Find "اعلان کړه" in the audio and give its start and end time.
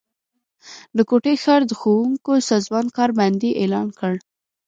3.61-4.17